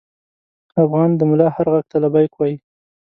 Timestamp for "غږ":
1.73-1.85